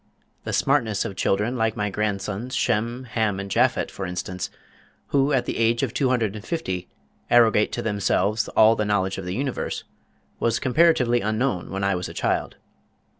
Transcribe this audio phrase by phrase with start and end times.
[0.45, 4.49] The smartness of children like my grandsons, Shem, Ham and Japhet, for instance,
[5.09, 6.89] who at the age of two hundred and fifty
[7.29, 9.83] arrogate to themselves all the knowledge of the universe,
[10.39, 12.55] was comparatively unknown when I was a child.